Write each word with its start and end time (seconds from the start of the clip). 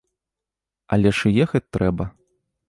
Але 0.97 1.11
ж 1.19 1.33
і 1.35 1.45
ехаць 1.45 1.63
трэба. 1.79 2.09